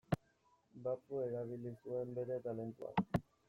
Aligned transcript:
Bapo 0.83 1.19
erabili 1.27 1.75
zuen 1.85 2.19
bere 2.19 2.41
talentua. 2.49 3.25